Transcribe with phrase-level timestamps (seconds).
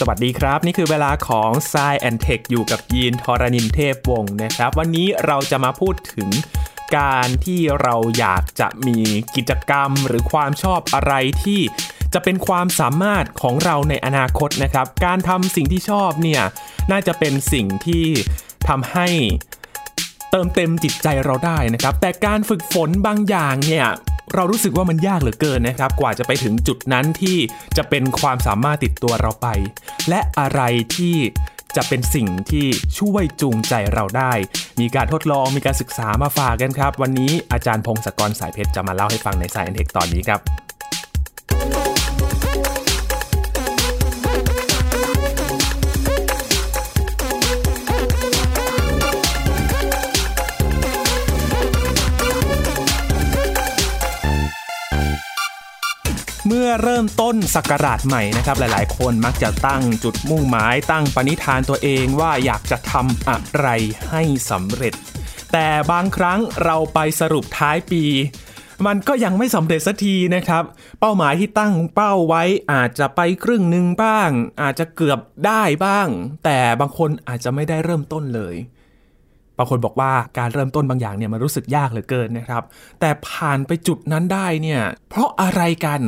[0.00, 6.28] สวัสดีครับ นี่คือเวลาของ s ซแอนเทคอยู่กับยีนทรณินเทพวงศ์นะครับ วันนี้เราจะมาพูดถึง
[6.98, 8.98] การที่เราอยากจะมี
[9.36, 11.12] กิจกรรมหรือความชอบอะไร
[11.44, 11.60] ที่
[12.14, 16.42] จะเป็นความสามารถของเราในอนาคตนะครับ การทำสิ่งที่ชอบเนี่ย
[16.90, 18.06] น่าจะเป็นสิ่งที่
[18.68, 19.08] ทำให้
[20.30, 23.86] เติมเต็มจิตใจเราได้นะครับ แต่การฝึกฝนบางอย่างเนี่ย
[24.32, 27.38] เรารู้สึกว่ามันยากเหลือเกินนะครับ กว่าจะไปถึงจุดนั้นที่
[27.76, 29.48] จะเป็นความสามารถติดตัวเราไป
[30.08, 30.60] และอะไร
[30.96, 31.16] ที่
[31.76, 32.66] จะเป็นสิ่งที่
[32.98, 34.32] ช่วยจูงใจเราได้
[34.80, 40.63] มีการทดลองมีการศึกษามาฝากกันครับ วันนี้อาจารย์พงศกรสายเพชรจะมาเล่าให้ฟังในสายเทคตอนนี้ครับ
[56.48, 63.66] เมื่อเริ่มต้นสักราชใหม่นะครับหลายๆ คนมักจะตั้งจุดมุ่งหมายตั้งปณิธานตัวเองว่าอยากจะทำอะไร
[64.10, 64.94] ให้สำเร็จ
[65.52, 68.04] แต่บางครั้งเราไปสรุปท้ายปี
[68.86, 70.64] มันก็ยังไม่สำเร็จสักทีนะครับ
[71.00, 72.42] เป้าหมายที่ตั้งเป้าไว้
[72.72, 74.30] อาจจะไปครึ่งหนึ่งบ้าง
[74.62, 76.08] อาจจะเกือบได้บ้าง
[76.44, 78.54] แต่บางคนอาจจะไม่ได้เริ่มต้นเลย
[79.58, 82.62] บางคนบอกว่าการเริ่มต้นบางอย่างเนี่ยมันรู้สึกยากเหลือเกินนะครับ
[83.00, 86.00] แต่ผ่านไปจุดนั้นได้เนี่ยเพราะอะไรกัน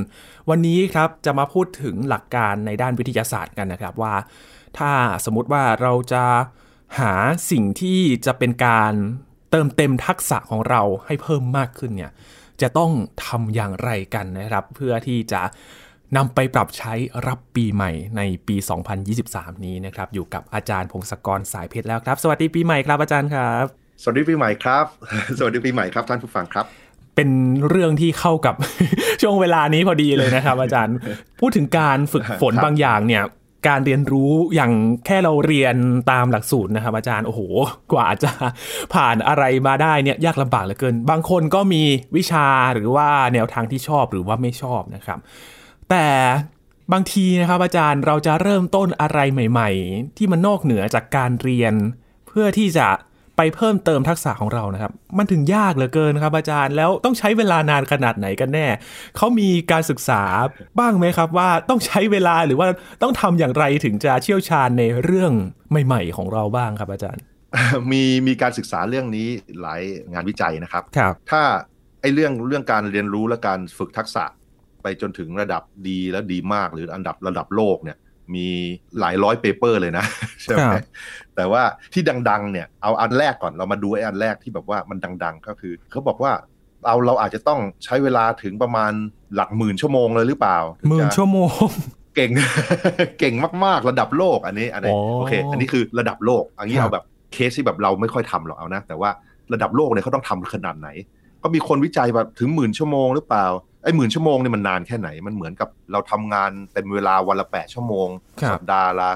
[0.51, 4.15] วันนี้ครับจะมาพูดถึงหลักการในด้านวิทยาศาสตร์กันนะครับว่า
[4.79, 4.91] ถ้า
[5.25, 6.25] สมมติว่าเราจะ
[7.01, 7.13] หา
[7.51, 8.93] สิ่งที่จะเป็นการ
[9.51, 12.13] เติมเต็มทักษะของเราให้เพิ่มมากขึ้นเนี่ย
[12.61, 12.93] จะต้อง
[13.25, 15.43] ทำอย่างไรกันนะครับ เพื่อที่จะ
[16.17, 16.93] นำไปปรับใช้
[17.27, 18.57] รับปีใหม่ในปี
[19.11, 23.65] 2023 นี้นะครับ อยู่กับอาจารย์พงศกรสายเพชรแล้วครับ สวัสดีปีใหม่ครับอาจารย์ครับ
[24.03, 24.85] สวัสดีปีใหม่ครับ
[25.39, 26.67] สวัสดีปีใหม่ครับท่านผู้ฟังครับ
[27.17, 27.31] เป็น
[27.69, 28.55] เรื่องที่เข้ากับ
[29.23, 30.97] ช่วงเวลานี้พอดีเลยนะครับ อาจารย์
[31.41, 33.23] พูดถึงการฝึกฝนบางอย่างเนี่ย
[33.69, 34.73] การเรียนรู้อย่าง
[35.07, 35.77] แค่เราเรียน
[36.11, 37.41] ตามหลักสูตรนะครับ อาจารย์โอ้โห
[37.93, 38.31] กว่าจะ
[38.95, 41.83] ผ่านอะไรมาได้เนี่ยยากลำบากเหลือเกิน บางคนก็มี
[42.17, 45.19] วิชาหรือว่าแนวทางที่ชอบหรือว่าไม่ชอบนะครับ
[45.91, 46.09] แต่
[46.93, 51.75] บางทีนะครับอาจารย์เราจะเริ่มต้นอะไรใหม่ ๆ ที่มันนอกเหนือจากการเรียน
[52.29, 52.89] เพื่อที่จะ
[53.37, 58.67] ไปเพิ่มเติมทักษะของเรานะครับ มันถึงยากเหลือเกินครับ อาจารย์แล้วต้องใช้เวลานานขนาดไหนกันแน่
[59.17, 60.23] เขามีการศึกษา
[60.79, 62.67] บ้างไหมครับว่าต้องใช้เวลาหรือว่า
[63.03, 65.33] ต้องทำอย่างไรถึงจะเชี่ยวชาญในเรื่อง
[65.71, 67.23] ใหม่ ๆ ของเราบ้างครับ อาจารย์
[67.91, 69.29] มีมีการศึกษาเรื่องนี้
[69.61, 69.83] หลาย
[70.13, 71.43] งานวิจัยนะครับครับ ถ้า
[72.01, 74.25] ไอ้เรื่องเรื่องการเรียนรู้และการฝึกทักษะ
[74.87, 77.97] ไปจนถึงระดับดีและดีมากหรืออันดับระดับโลกเนี่ย
[78.35, 78.49] มี
[79.01, 80.05] หลายร้อย paper เลยนะ
[80.43, 80.75] ใช่ไหม
[81.37, 86.33] แต่ว่าที่ดังๆเนี่ยเอาอันแรกก่อนเรามาดูไอ้อันแรกที่แบบว่ามันดัง ๆ ก็คือเขาบอกว่า
[86.85, 88.93] เราเราอาจจะต้องใช้เวลาถึงประมาณ
[89.35, 90.59] หลักหมื่นชั่วโมงเลยหรือเปล่า
[90.89, 91.51] หมื่นชั่วโมง
[92.15, 92.31] เก่ง
[93.19, 99.11] เก่งมากๆระดับโลกอันนี้อันนี้โอเค อันนี้คือระดับโลกอันนี้เอาแบบเคสที่แบบเราไม่ค่อยทำหรอกเอานะ แต่ว่า
[99.53, 100.89] ระดับโลกเนี่ยเขาต้องทำขนาดไหน
[101.43, 103.47] ก็มีคนวิจัยแบบถึงหมื่นชั่วโมงหรือเปล่า
[103.83, 108.09] ไอ้หมื่นชั่วโมงเนี่ยมันนานแค่ไหน มันเหมือนกับเราทำงานเต็มเวลาวันละแปดชั่วโมง
[108.53, 109.11] สัปดาห์ละ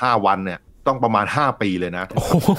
[0.00, 2.04] ห้าวันเนี่ยต้องประมาณ 5 ปีเลยนะ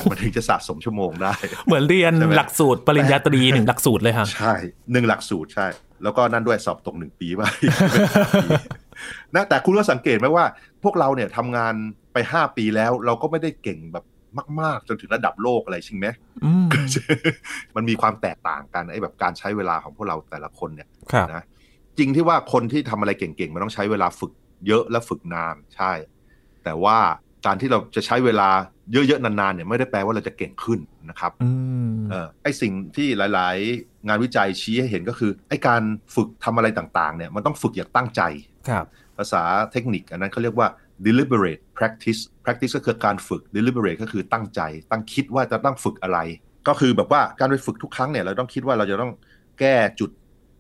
[0.09, 1.34] มันถึงจะสะสมชั่วโมงได้
[1.68, 4.53] เหมือนเรียนหลักสูตรปริญญาตรีหนึ่งหลักสูตรเลยครับใช่
[4.91, 5.68] หนึ่งหลักสูตรใช่
[6.03, 7.50] แล้วก็นั่นด้วยสอบตกหนึ่งปีว่า
[9.35, 10.45] นะแต่คุณก็สังเกตไหมว่า
[10.84, 11.74] พวกเราเนี่ยทำงาน
[12.13, 14.06] ไป 5 ปีแล้ว เราก็ไม่ได้เก่งแบบ
[14.61, 16.07] มาก ๆ จนถึงระดับโลกอะไรใช่ไหม
[17.75, 20.88] มันมีความแตกต่างกันไอ้แบบการใช้เวลาของพวกเราแต่ละคนเนี่ย
[21.33, 21.43] นะ
[21.97, 24.31] จริงที่ว่าคนที่ทำอะไรเก่งๆ มันต้องใช้เวลาฝึก
[24.67, 25.91] เยอะและฝึกนานใช่
[26.63, 26.97] แต่ว่า
[27.45, 28.49] การที่เราจะใช้เวลา
[28.91, 31.31] เยอะๆนานๆเนี่ยไม่ได้แปลว่าเราจะเก่งขึ้นนะครับ
[32.11, 35.81] เออไอสิ่งที่หลาย ๆ งานวิจัยชี้ให้เห็นก็คือไอการ
[36.15, 38.21] ฝึกทำอะไรต่างๆ เนี่ยมันต้องฝึกอย่างตั้งใจ
[38.69, 38.85] ครับ
[39.17, 40.67] ภาษาเทคนิคอันนั้นเขาเรียกว่า
[41.05, 46.19] deliberate practice practice ก็คือการฝึก deliberate ก็คือตั้งใจ ตั้งคิดว่าจะต้องฝึกอะไร
[46.67, 49.11] ก็คือแบบว่าการไปฝึกทุกครั้งเนี่ยเราต้องคิดว่าเราจะต้อง
[49.59, 50.09] แก้จุด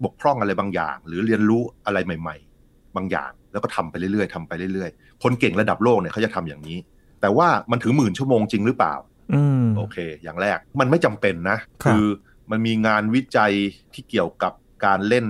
[0.03, 6.77] บกพร่องอะไรบางอย่าง หรือเรียนรู้อะไรใหม่ ๆ บางอย่าง แล้วก็ทำไปเรื่อยๆทำไปเรื่อยๆ คนเก่งระดับโลกเนี่ยเขาจะทำอย่างนี้
[7.21, 8.95] แต่ว่ามันถึงหมื่นชั่วโมงจริงหรือเปล่า
[9.77, 12.03] โอเค อย่างแรกมันไม่จำเป็นนะ คือ
[12.51, 13.53] มันมีงานวิจัย
[13.93, 14.53] ที่เกี่ยวกับ
[14.85, 15.27] การเล่น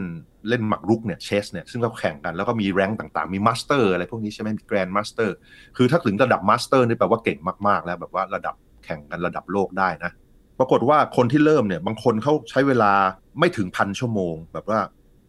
[0.49, 5.35] เล่นหมากรุกเนี่ย chess เนี่ยซึ่งเขาแข่งกันแล้วก็มี rank ต่างๆ มีมาสเตอร์อะไรพวกนี้ใช่ไหมมีแกรนด์ master
[5.77, 8.55] คือถ้าถึงระดับ master นี่แปลว่าเก่งมากๆ แล้วแบบว่าระดับ
[8.85, 10.11] แข่งกันระดับโลกได้นะ
[10.59, 12.91] ปรากฏว่าคนที่เริ่มเนี่ยบางคนเขาใช้เวลา
[13.39, 14.79] ไม่ถึงพันชั่วโมง แบบว่า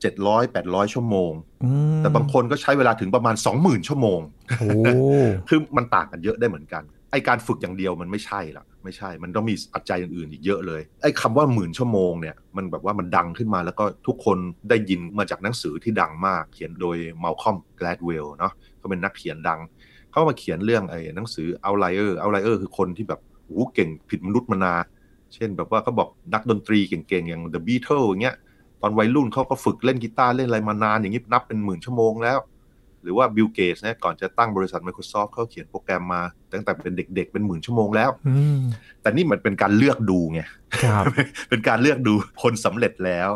[0.00, 1.32] เจ็ดร้อยแปดร้อยชั่วโมง
[1.99, 4.20] แต่บางคนก็ใช้เวลาถึงประมาณสองหมื่นชั่วโมง
[5.49, 6.82] คือมันต่างกันเยอะได้เหมือนกัน
[7.12, 14.38] ไอ้การฝึกอย่างเดียวมันไม่ใช่ละ ไม่ใช่ มันต้องมีปัจจัยอื่นๆอีกเยอะเลย ไอ้คำว่าหมื่นชั่วโมงเนี่ย มันแบบว่ามันดังขึ้นมาแล้วก็ทุกคน
[14.69, 19.61] ได้ยินมาจากหนังสือที่ดังมาก เขียนโดยมาลคอมแกลดเวลเนาะเขาเป็นนักเขียนดัง
[20.11, 24.75] เขามาเขียนเรื่องไอ้หนังสือ Outlier Outlier คือคนที่แบบโอ้เก่งผิดมนุษย์มานา
[25.34, 28.37] เช่นแบบว่าเขาบอกนักดนตรีเก่งๆอย่าง The Beatles อย่างเงี้ย
[28.82, 32.38] ตอนวัยรุ่นเขาก็ฝึกเล่นกีตาร์เล่นอะไรมานานอย่างนี้นับเป็นหมื่นชั่วโมงแล้ว
[33.02, 36.22] หรือว่าบิลเกตนะก่อนจะตั้งบริษัท Microsoft เขาเขียนโปรแกรมมา
[36.52, 38.60] ตั้งแต่เป็นเด็กๆ เป็นหมื่นชั่วโมงแล้วอืม
[39.02, 40.40] แต่นี่มันเป็นการเลือกดูไง
[40.82, 41.04] ครับ
[41.48, 43.30] เป็นการเลือกดูคนสำเร็จแล้ว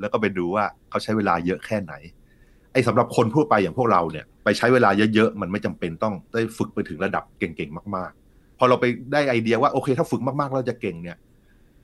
[0.00, 1.92] แล้วก็ไปดูว่าเขาใช้เวลาเยอะแค่ไหน
[2.72, 11.16] ไอ้สำหรับคนทั่วไปอย่างพวกเราเนี่ย ไปใช้เวลาเยอะๆ มันไม่จำเป็นต้องได้ฝึกไปถึงระดับเก่งๆ มากๆ พอเราไปได้ไอเดียว่าโอเค ถ้าฝึกมากๆเราจะเก่งเนี่ย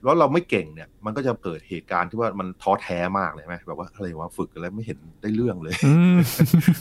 [0.05, 6.17] แล้วเราไม่เก่งเนี่ย มันก็จะเกิดเหตุการณ์ที่ว่ามันท้อแท้มากเลยใช่ไหมแบบว่าอะไรวะฝึกอะไรไม่เห็นได้เรื่องเลยอืม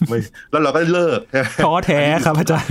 [0.09, 0.19] ไม่
[0.51, 1.21] แล้วเราก็เลิก
[1.65, 2.71] ท้อแท้ครับอาจารย์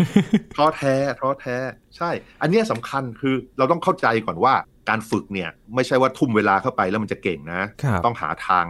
[0.56, 1.56] ท้อแท้ท้อแท้
[1.98, 2.10] ใช่
[2.42, 4.54] อันเนี้ยสำคัญคือเราต้องเข้าใจก่อนว่า
[4.90, 8.66] การฝึกเนี่ย ไม่ใช่ว่าทุ่มเวลาเข้าไปแล้วมันจะเก่งนะครับต้องหาทาง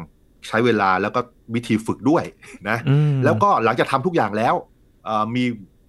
[0.48, 1.20] ใช้เวลาแล้วก็
[1.56, 2.24] วิธีฝึกด้วย
[2.70, 4.56] นะอืมแล้วก็หลังจากทำทุกอย่างแล้ว
[5.06, 5.44] เอ่อมี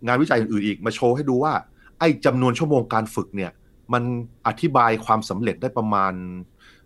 [0.07, 1.53] งานวิจัยอื่นๆอีกมาโชว์ให้ดูว่า
[1.99, 3.51] ไอ้จำนวนชั่วโมงการฝึกเนี่ย
[3.93, 4.03] มัน
[4.47, 6.13] อธิบายความสำเร็จได้ประมาณ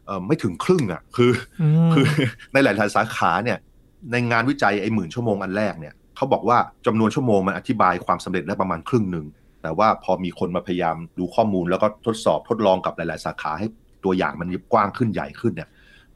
[0.06, 1.32] เอ่อไม่ถึงครึ่งอะ่ะคือ
[1.88, 2.06] มคือ
[2.52, 3.58] ในหลาย ๆ สาขาเนี่ย
[4.12, 9.26] ในงานวิจัยไอ้หมื่นชั่วโมงอันแรกเนี่ยเขาบอกว่าจำนวนชั่วโมงมันอธิบายความสำเร็จได้ประมาณครึ่งหนึ่ง
[9.62, 13.66] แต่ว่าพอมีคนมาพยายามดูข้อมูลแล้วก็ทดสอบทดลองกับหลาย ๆ สาขาให้
[14.04, 15.68] ตัวอย่างมันกว้างขึ้นใหญ่ขึ้นเนี่ย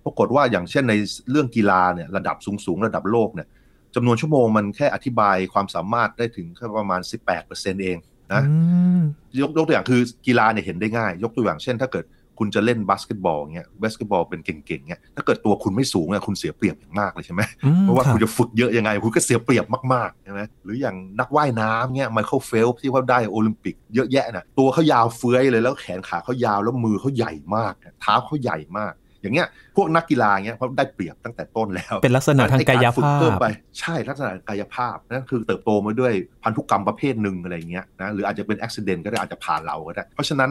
[0.05, 0.95] ปรากฏว่าอย่างเช่นใน
[1.31, 2.37] เรื่องกีฬาเนี่ยระดับ
[2.67, 3.49] สูง ๆ ระดับโลกเนี่ย
[3.95, 7.01] จำนวนชั่วโมงมันแค่อธิบายความสามารถได้ถึงแค่ประมาณ
[7.43, 7.97] 18%เอง
[8.33, 8.57] นะอื
[8.99, 9.01] ม
[9.41, 12.07] ยกยกตัวอย่างคือกีฬาเนี่ยเห็นได้ง่าย ยกตัวอย่างเช่น ถ้าเกิด
[12.39, 19.65] คุณจะเล่นบาสเกตบอลเงี้ยบาสเกตบอลเป็นเก่งๆเงี้ยถ้าเกิดตัวคุณไม่สูงเนี่ยคุณเสียเปรียบอย่างมากเลยใช่ไหมอืมเพราะว่าคบคุณจะฝึกเยอะยังไง คุณก็เสียเปรียบ
[19.95, 33.47] มากๆใช่ไหมหรืออย่างนักว่ายน้ำเงี้ยไมเคิลเฟลที่เขาได้โอลิมปิกเยอะแยะนะตัวเขายาวเฟื้อยเลยแล้วแขนขาเขายาวแล้วมือเขาใหญ่มากเท้าเขาใหญ่มาก อย่างเงี้ยพวกนักกีฬาเงี้ยเขาได้เปรียบตั้งแต่ต้นแล้ว เป็นลักษณะทางกายไอ้รฝึกภาเพิ่มพไป
[33.81, 40.51] ใช่ลักษณะกายภาพนั่นคือเติบโตมาด้วยพันธุกรรมประเภทหนึ่งอะไรเงี้ยนะหรืออาจจะเป็นอุบิเหตุก็ได้อาจจะผ่านเราก็ได้ เพราะฉะนั้น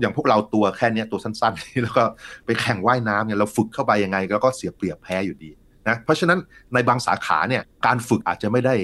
[0.00, 2.04] อย่างพวกเราตัวแค่เนี้ยตัวสั้นๆแล้วก็
[2.46, 5.50] ไปแข่งว่ายน้ำเนี่ยเราฝึกเข้าไปยังไงแล้วก็เสียเปรียบแพ้อยู่ดี
[5.88, 6.38] นะเพราะฉะนั้น
[6.74, 8.74] ในบางสาขาเนี่ยการฝึกอาจจะไม่ได้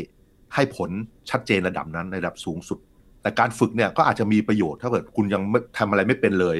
[0.55, 0.91] ให้ผล
[1.31, 2.79] ชัดเจนระดับนั้นในระดับสูงสุด
[3.23, 6.57] แต่การฝึกเนี่ยก็อาจจะมีประโยชน์ถ้าเกิดคุณยังไม่ทำอะไรไม่เป็นเลย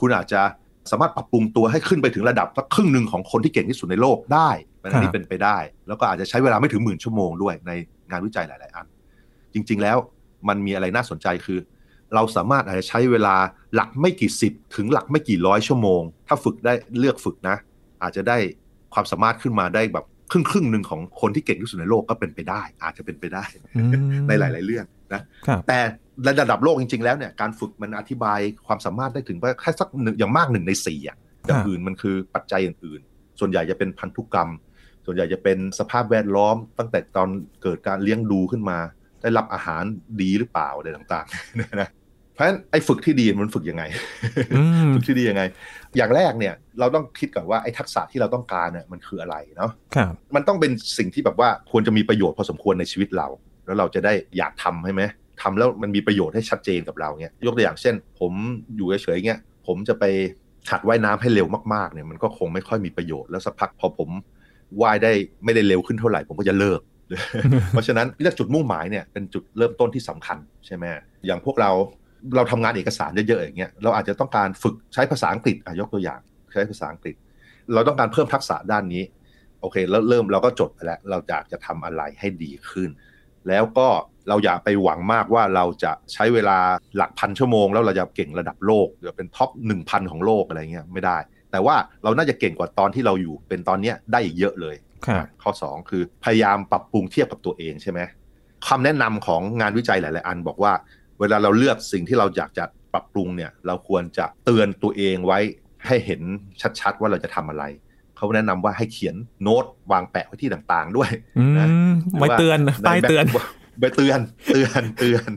[0.00, 0.40] คุณอาจจะ
[0.92, 4.50] สามารถปรับปรุงตัวให้ขึ้นไปถึงระดับสักครึ่งหนึ่งของคนที่เก่งที่สุดในโลกได้
[4.82, 5.56] อันนี้เป็นไปได้
[5.88, 7.72] แล้วก็อาจจะใช้เวลาไม่ถึงหมื่นชั่วโมงด้วยใน
[8.10, 8.86] งานวิจัยหลาย ๆ อัน
[9.54, 9.96] จริง ๆ แล้ว
[10.48, 11.58] มันมีอะไรน่าสนใจคือ
[12.14, 13.36] เราสามารถอาจจะใช้เวลา
[13.74, 17.56] หลักไม่กี่สิบถึงหลักไม่กี่ร้อยชั่วโมง ถ้าฝึกได้เลือกฝึกนะ
[18.02, 18.36] อาจจะได้
[18.94, 23.44] ความสามารถขึ้นมาได้แบบครึ่งครึ่งๆหนึ่งของคนที่เก่งที่สุดในโลกก็เป็นไปได้ อาจจะเป็นไปได้
[23.76, 23.90] อืม
[24.28, 25.78] ในหลาย ๆ เรื่องนะครับแต่
[26.26, 31.16] ระดับโลกจริง ๆ แล้วเนี่ยการฝึกมันอธิบายความสามารถได้ถึงว่าแค่สักหนึ่งอย่างมากหนึ่งในสี่อะ
[31.46, 34.48] อย่างอื่นมันคือปัจจัยอื่นๆ ส่วนใหญ่จะเป็นพันธุกรรม
[35.06, 37.28] ส่วนใหญ่จะเป็นสภาพแวดล้อม ตั้งแต่ตอน
[37.62, 38.78] เกิดการเลี้ยงดูขึ้นมา
[39.22, 39.82] ได้รับอาหาร
[40.20, 41.90] ดีหรือเปล่าอะไรต่างๆนะ
[42.34, 43.84] เพราะฉะนั้นไอ้ฝึกที่ดีมันฝึกยังไง
[44.54, 45.42] อืมฝึกที่ดียังไง
[45.96, 53.28] อย่างแรกเนี่ยเราต้องคิดก่อนว่าไอ้ทักษะที่เราต้องการเนี่ยมันคืออะไรเนาะครับมันต้องเป็นสิ่งที่แบบว่าควรจะมีประโยชน์พอสมควรในชีวิตเรา
[53.66, 55.02] แล้วเราจะได้อยากทำใช่ไหม
[55.42, 58.32] ทำแล้วมันมีประโยชน์ให้ชัดเจนกับเราเนี่ยยกตัวอย่างเช่น ผม
[58.76, 60.04] อยู่เฉยๆเงี้ยผมจะไป
[60.70, 64.10] หัดว่ายน้ำให้เร็วมากๆเนี่ยมันก็คงไม่ค่อยมีประโยชน์แล้วสักพักพอผม
[64.82, 65.12] ว่ายได้
[65.44, 66.80] ไม่ได้เร็วขึ้นเท่าไหร่ผมก็จะเลิก
[67.70, 70.84] เพราะฉะนั้นเลือกจุดมุ่งหมายเนี่ยเป็นจุดเริ่มต้นที่สำคัญใช่ไหม
[71.26, 71.70] อย่างพวกเรา
[72.36, 76.20] เราทำงานเอกสารเยอะๆอย่างเงี้ยเราอาจจะต้องการฝึกใช้ภาษาอังกฤษยกตัวอย่าง
[76.52, 77.14] ใช้ภาษาอังกฤษ
[77.74, 79.02] เราต้องการเพิ่มทักษะด้านนี้
[79.60, 82.88] โอเค แล้วเริ่มเราก็จดไปแล้ว เราอยากจะทำอะไรให้ดีขึ้น
[83.48, 83.88] แล้วก็
[84.28, 86.58] เราอย่าไปหวังมากว่าเราจะใช้เวลา
[86.96, 91.18] หลักพันชั่วโมง แล้วเราจะเก่งระดับโลกหรือเป็น top หนึ่งพันของโลกอะไรเงี้ยไม่ได้
[91.52, 94.76] แต่ว่าเราน่าจะเก่งกว่าตอนที่เราอยู่เป็นตอนเนี้ยได้อีกเยอะเลย
[95.06, 98.00] ครับข้อ 2 คือพยายามปรับปรุงเทียบกับตัวเองใช่ไหม
[98.68, 100.72] คำแนะนำของงานวิจัยหลาย ๆ อันบอกว่า
[101.20, 105.38] เวลาเราเลือกสิ่งที่เราอยากจะปรับปรุงเนี่ย เราควรจะเตือนตัวเองไว้
[105.86, 106.22] ให้เห็น
[106.80, 107.64] ชัด ๆ ว่าเราจะทำอะไร
[108.18, 113.24] เขาแนะนำว่าให้เขียนโน้ตวางแปะไว้ที่ต่างๆด้วยอืนะไว้เตือนป้ายเตือน
[113.80, 114.20] ไปเตือน
[114.52, 115.30] เตือนเตือน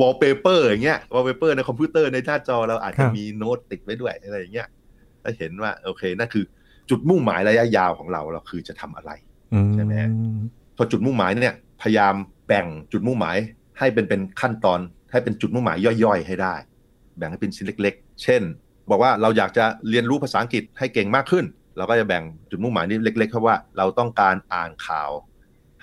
[0.00, 4.68] วอลเปเปอร์อย่างเงี้ยวอลเปเปอร์ในคอมพิวเตอร์ในหน้าจอเราอาจจะครับมีโน้ตติดไว้ด้วยอะไรอย่างเงี้ย
[5.22, 6.44] แล้วเห็นว่าโอเคนั่นคือ
[6.90, 9.10] จุดมุ่งหมายระยะยาวของเราเราคือจะทำอะไร
[9.54, 9.92] อืใช่ไหม
[10.76, 12.14] พอจุดมุ่งหมายเนี่ย พยายาม
[12.46, 13.36] แบ่งจุดมุ่งหมาย
[13.78, 14.80] ให้เป็นเป็นขั้นตอน
[15.12, 16.54] ให้เป็นจุดมุ่งหมายย่อยๆ ให้ได้
[17.16, 18.42] แบ่งให้เป็นชิ้นเล็ก ๆ เช่น
[18.90, 21.44] บอกว่าเราอยากจะเรียนรู้ภาษาอังกฤษให้เก่งมากขึ้น
[21.76, 25.10] เราก็จะแบ่งจุดมุ่งหมายนี้เล็กๆครับว่าเราต้องการอ่านข่าว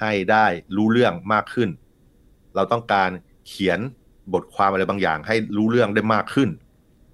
[0.02, 0.46] ให้ได้
[0.76, 1.70] รู้เรื่องมากขึ้น
[2.56, 3.10] เราต้องการ
[3.48, 3.80] เขียน
[4.34, 6.50] บทความอะไรบางอย่าง ให้รู้เรื่องได้มากขึ้น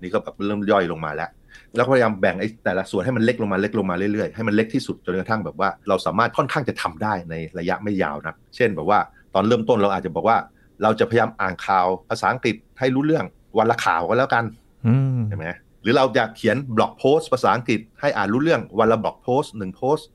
[0.02, 1.30] นี่ก็แบบเริ่มย่อยลงมาแล้ว
[1.76, 9.00] แล้วก็พยายามแบ่งไอ้แต่ละส่วนให้มันเล็กลงมาเล็กลงมาเรื่อยๆให้มันเล็กที่สุดจนกระทั่งแบบว่า เราสามารถค่อนข้างจะทำได้ในระยะไม่ยาวนะเช่นแบบว่า
[9.34, 10.38] ตอนเริ่มต้นเราอาจจะบอกว่า
[10.84, 13.26] เราจะพยายามอ่านข่าวภาษาอังกฤษให้รู้เรื่อง
[13.58, 14.44] วันละข่าวก็แล้วกัน
[14.88, 15.46] อืมใช่ไหม
[15.82, 20.08] หรือเราจะเขียน blog post ภาษาอังกฤษให้อ่านรู้เรื่องวันละ blog post หนึ่งโพสต์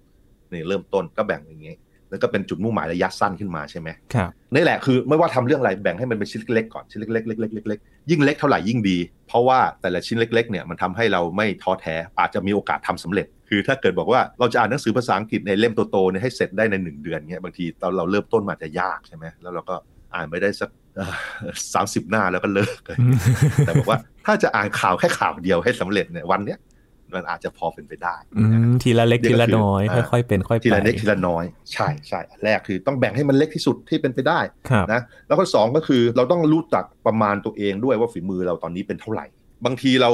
[0.53, 1.77] นี่เริ่มต้นก็แบ่งอย่างงี้
[2.11, 19.75] แล้วก็เป็นจุดมุ่งหมายระยะสั้นขึ้นมาใช่ไหมครับนี่แหละคือไม่ว่าทำเรื่องอะไรแบ่งให้มันเป็นชิ้นเล็กๆก่อนชิ้นเล็กๆเล็กๆเล็กๆยิ่งเล็กเท่าไหร่ยิ่งดี เพราะว่าแต่ละชิ้นเล็กๆเนี่ยมันทำให้เราไม่ท้อแท้อาจจะมีโอกาสทำสำเร็จ คือถ้าเกิดบอกว่าเราจะอ่านหนังสือภาษาอังกฤษในเล่มโตๆเนี่ยให้เสร็จได้ในหนึ่งเดือนเนี่ยบางทีตอนเราเริ่มต้นมาจะยากใช่ไหมแล้วเราก็
[20.15, 20.71] อ่านไม่ได้สัก
[21.75, 22.81] สามสิบหน้าแล้วก็เลิก
[23.67, 26.59] แต่บอกว่า ถ้าจะอ่านข่าวแค่ข่าวเดียวให้สำเร็จเนี่ยวันเนี้ย
[27.15, 34.41] มันอาจจะพอเป็นไปได้อืมทีละเล็กนี่ทีก็ละคือน้อยอ่าค่อยๆเป็นค่อยไปทีละเล็กทีละน้อย ใช่ใช่อันแรกคือต้องแบ่งให้มันเล็กที่สุดที่เป็นไปได้
[34.71, 39.27] ครับนะแล้วก็สองก็คือเราต้องรู้จักประมาณตัวเองด้วยว่าฝีมือเราตอนนี้เป็นเท่าไหร่
[39.65, 40.11] บางทีเรา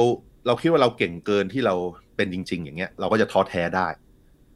[0.47, 1.75] เราคิดว่าเราเก่งเกินที่เรา
[2.15, 3.87] เป็นจริง ๆ อย่างเงี้ย เราก็จะท้อแท้ได้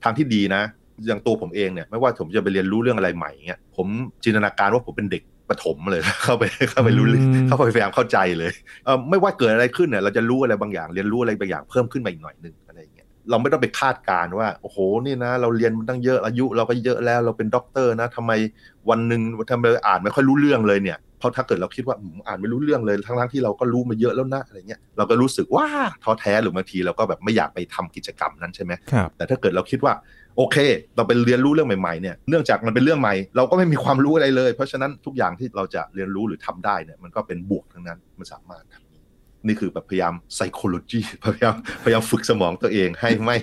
[0.04, 0.62] ทางที่ดีนะ
[1.08, 3.88] อย่างตัวผมเองเนี่ยไม่ว่าผมจะไปเรียนรู้เรื่องอะไรใหม่เงี้ยผม
[4.24, 8.52] จินตนาการว่าผมเป็นเด็ก ประถมเลยเข้าไปเข้าไปรู้เรื่องอืมเข้าไปพยายามเข้าใจเลย
[8.86, 18.32] เออไม่ว่าเกิดอะไรขึ้นเนี่ยเราจะรู้อะไรบางอย่างเรียนรู้อะไรบางอย่างเพิ่มขึ้นมาอีกหน่อยนึงอะไรอย่างเงี้ยเราไม่ต้องไปคาดการณ์ว่าโอ้โหนี่นะ เราเรียนมันตั้งเยอะอายุเราก็เยอะแล้วเราเป็นด็อกเตอร์นะทำไม
[18.90, 19.22] วันหนึ่ง
[19.52, 25.66] ทำไมอ่านไม่ค่อยรู้เรื่องเลยเนี่ยเพราะถ้าเกิดเราคิดว่าอืมอ่านไม่รู้เรื่องเลยทั้งๆที่เราก็รู้มาเยอะแล้วนะอะไรเงี้ยเราก็รู้สึกว่า
[26.04, 29.94] ท้อแท้หรือบางทีเราก็แบบไม่อยากไปทำกิจกรรมนั้นใช่ไหมครับแต่ถ้าเกิดเราคิดว่า
[30.38, 30.58] โอเค
[30.96, 38.86] เราไปเรียนรู้เรื่องใหม่ๆเนี่ยเนื่องจากมันเป็นเรื่องใหม่ เราก็ไม่มีความรู้อะไรเลย เพราะฉะนั้นทุกอย่างที่เราจะเรียนรู้หรือทำได้เนี่ยมันก็เป็นบวกทั้งนั้นมันสามารถทำ
[39.48, 43.38] นี่คือแบบพยายาม psychology พยายามพยายามฝึกสมองตัวเองให้ไม่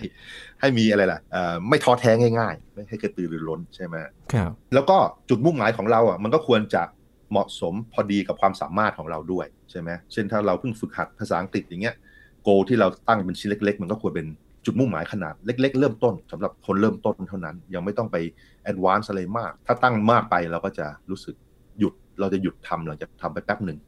[0.60, 3.94] ให้มีอะไรล่ะเอ่อไม่ท้อแท้ง่ายๆ ไม่ให้กระตือรือร้นใช่ไหม
[4.32, 4.96] ครับแล้วก็
[5.28, 6.82] จุดมุ่งหมายของเราอะมันก็ควรจะ
[7.30, 11.94] เหมาะสมพอดีกับความสามารถของเราด้วยใช่ไหมเช่นถ้าเราเพิ่งฝึกหัดภาษาอังกฤษอย่างเงี้ย
[12.42, 14.26] โกที่เราตั้งเป็นชิ้นเล็ก ๆ มันก็ควรเป็น
[14.64, 18.16] จุดมุ่งหมายขนาดเล็ก ๆ เริ่มต้นสำหรับคนเริ่มต้นเท่านั้น ยังไม่ต้องไป
[18.62, 21.34] แอดวานซ์อะไรมาก ถ้าตั้งมากไปเราก็จะรู้สึก
[21.78, 23.78] หยุดเราจะหยุดทำเราจะทำไปแป๊บหนึ่ง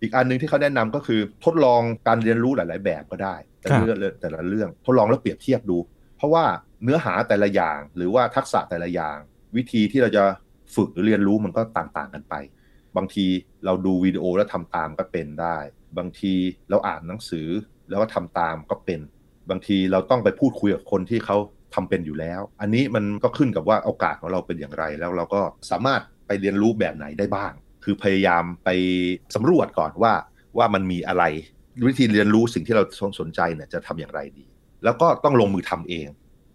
[0.00, 5.78] อีกอันหนึ่งที่เขาแนะนำก็คือทดลองการเรียนรู้หลาย ๆ แบบก็ได้ แต่เรื่องแต่ละเรื่องทดลองแล้วเปรียบเทียบดู
[6.16, 6.44] เพราะว่า
[6.84, 9.16] เนื้อหาแต่ละอย่างหรือว่าทักษะแต่ละอย่าง
[9.56, 10.24] วิธีที่เราจะ
[10.74, 12.34] ฝึกหรือเรียนรู้มันก็ต่างๆกันไป
[12.96, 13.26] บางที
[13.64, 15.56] เราดูวิดีโอแล้วทำตามก็เป็นได้
[15.98, 16.32] บางที
[16.70, 17.48] เราอ่านหนังสือ
[17.90, 19.00] แล้วก็ทำตามก็เป็น
[19.50, 21.36] บางทีเราต้องไปพูดคุยกับคนที่เขา
[21.74, 27.52] ทำเป็นอยู่แล้ว อันนี้มันก็ขึ้นกับว่าโอกาสของเราเป็นอย่างไร แล้วเราก็สามารถไปเรียนรู้แบบไหนได้บ้าง
[27.84, 28.68] คือพยายามไป
[29.34, 30.12] สำรวจก่อนว่า
[30.58, 31.24] ว่ามันมีอะไร
[31.88, 32.82] วิธีเรียนรู้สิ่งที่เรา
[33.20, 34.44] สนใจเนี่ยจะทำอย่างไรดี
[34.84, 36.08] แล้วก็ต้องลงมือทำเอง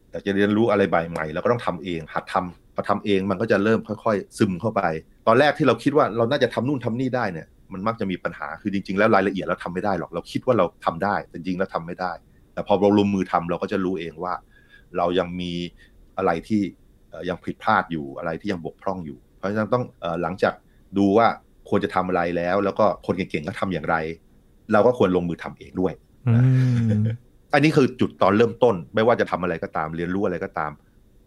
[0.09, 4.81] แต่จะเรียนรู้อะไรใหม่ๆเราก็ต้องทำเอง หัดทำพอทำเองมันก็จะเริ่มค่อยๆ ซึมเข้าไป
[5.27, 12.11] ตอนแรกที่เราคิดว่าเราน่าจะทำนู่นทำนี่ได้เนี่ยมันมักจะมีปัญหาคือจริง ๆ แล้วรายละเอียดเราทำไม่ได้หรอกเราคิดว่าเราทำได้ แต่จริงแล้วทำไม่ได้
[12.57, 14.33] แต่พอเราลงมือทำเราก็จะรู้เองว่า
[14.97, 15.51] เรายังมี
[16.17, 16.61] อะไรที่
[17.09, 20.53] เอ่อยังผิดพลาดอยู่อะไรที่ยังบกพร่องอยู่ เพราะฉะนั้นต้องเอ่อหลังจาก
[20.97, 21.27] ดูว่า
[21.69, 23.95] ควรจะทำอะไรแล้ว แล้วก็คนเก่งๆก็ทำอย่างไร
[24.73, 25.93] เราก็ควรลงมือทำเองด้วย
[26.27, 26.33] อื
[26.99, 27.01] ม
[27.53, 30.71] อันนี้คือจุดตอนเริ่มต้น ไม่ว่าจะทำอะไรก็ตาม เรียนรู้อะไรก็ตาม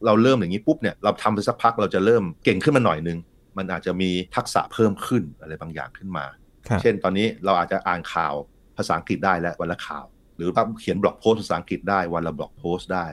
[0.07, 3.19] เราเริ่มอย่างนี้ปุ๊บเนี่ยเราทำไปสักพักเราจะเริ่มเก่งขึ้นมาหน่อยนึง
[3.57, 6.25] มันอาจจะมีทักษะเพิ่มขึ้นอะไรบางอย่างขึ้นมา
[6.69, 8.35] ครับเช่นตอนนี้เราอาจจะอ่านข่าว
[8.77, 10.05] ภาษาอังกฤษได้แล้ววันละข่าว
[10.41, 13.07] หรือว่าเขียนบล็อกโพสภาษาอังกฤษได้วันละบล็อกโพสได้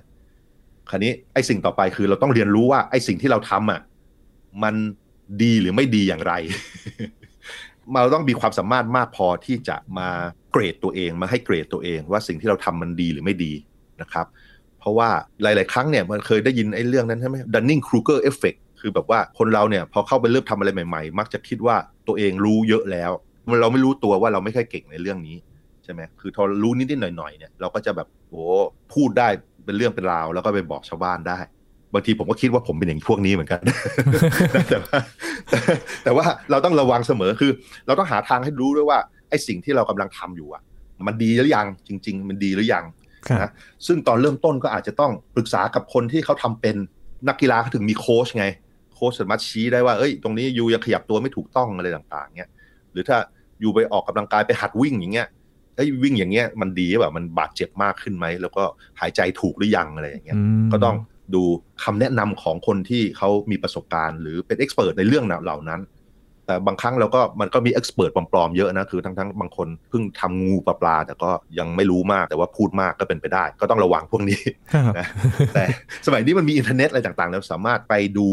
[0.89, 3.81] คราวนี้ไอ้สิ่งต่อไปคือเราต้องเรียนรู้ว่าไอ้สิ่งที่เราทำอะ
[4.63, 4.75] มัน
[5.43, 6.33] ดีหรือไม่ดีอย่างไร
[8.01, 10.09] เราต้องมีความสามารถมากพอที่จะมา
[10.51, 13.53] เกรดตัวเองมาให้เกรดตัวเอง ว่าสิ่งที่เราทำมันดีหรือไม่ดี
[14.01, 14.25] นะครับ
[14.79, 15.09] เพราะว่า
[15.41, 21.75] หลาย ๆ ครั้งเนี่ยมันเคยได้ยินไอ้เรื่องนั้นใช่ไหม Dunning Kruger Effect คือแบบว่าคนเราเนี่ยพอเข้าไปเริ่มทำอะไรใหม่ ๆ มักจะคิดว่า
[22.07, 23.11] ตัวเองรู้เยอะแล้ว
[23.49, 25.37] มันเราไม่รู้ตัวว่าเราไม่ค่อยเก่งในเรื่องนี้
[25.87, 28.41] ใช่ไหมคือพอรู้นิดๆหน่อยๆเนี่ยเราก็จะแบบโอ้
[28.93, 29.27] พูดได้
[29.65, 31.39] เป็นเรื่องเป็นราว แล้วก็ไปบอกชาวบ้านได้
[31.93, 33.61] บางทีผมก็คิดว่าผมเป็นอย่างพวกนี้เหมือนกัน
[34.69, 34.97] แต่ว่า
[36.03, 37.51] แต่ว่าเราต้องระวังเสมอคือ
[37.87, 40.61] เราต้องหาทางให้รู้ด้วยว่าไอ้สิ่งที่เรากำลังทำอยู่อะ
[41.07, 42.85] มันดีหรือยังจริง ๆ มันดีหรือยัง
[43.29, 43.51] ครับนะ
[43.87, 46.75] ซึ่งตอนเริ่มต้นก็อาจจะต้องปรึกษากับคนที่เขาทำเป็น
[47.27, 48.45] นักกีฬาเขาถึงมีโค้ชไง
[48.95, 52.49] โค้ชสามารถชี้ได้ว่าเอ้ยตรงนี้ยูยังขยับตัวไม่ถูกต้องอะไรต่าง ๆเงี้ย
[52.91, 53.17] หรือถ้า
[53.63, 55.27] ยูไปออกกำลังกายไปหัดวิ่งอย่างเงี้ย
[55.77, 58.63] เอ้ยวิ่งอย่างเงี้ยมันดีแบบมันบาดเจ็บมากขึ้นไหม แล้วก็
[58.99, 60.95] หายใจถูกหรือยังอะไรอย่างเงี้ยมก็ต้อง
[61.35, 61.43] ดู
[61.83, 65.81] คำแนะนำของคนที่เขามีประสบการณ์ หรือเป็นเอ็กซ์เพรสในเรื่องเหล่านั้น
[66.47, 71.29] แต่บางครั้งเราก็มันก็มีเอ็กซ์เพรสปลอมๆเยอะนะ คือทั้งๆ บางคนเพิ่งทำงูปลาปลา แต่ก็
[71.59, 74.41] ยังไม่รู้มากแต่ว่าพูดมากก็เป็นไปได้ ก็ต้องระวังพวกนี้
[74.73, 75.07] ครับนะ
[75.55, 75.63] แต่
[76.05, 78.27] สมัยนี้มันมีอินเทอร์เน็ตอะไรต่างๆเราสามารถไปดู